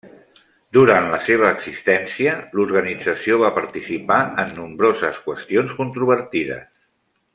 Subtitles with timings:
[0.77, 6.67] Durant la seva existència, l'organització va participar en nombroses qüestions controvertides.